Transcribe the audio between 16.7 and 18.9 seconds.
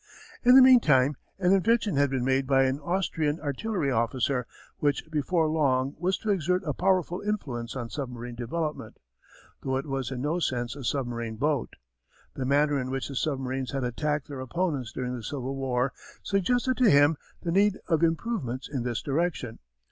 to him the need of improvements in